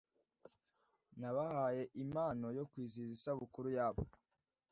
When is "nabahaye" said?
1.19-1.83